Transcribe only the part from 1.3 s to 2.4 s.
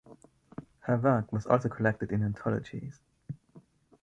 was also collected in